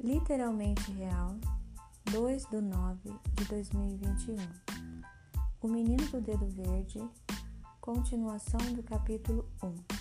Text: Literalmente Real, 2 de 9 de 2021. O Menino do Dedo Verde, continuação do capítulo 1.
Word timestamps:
Literalmente 0.00 0.92
Real, 0.92 1.36
2 2.12 2.44
de 2.46 2.60
9 2.60 3.10
de 3.34 3.44
2021. 3.46 4.36
O 5.60 5.66
Menino 5.66 6.06
do 6.06 6.20
Dedo 6.20 6.46
Verde, 6.46 7.00
continuação 7.80 8.60
do 8.74 8.82
capítulo 8.84 9.44
1. 9.60 9.97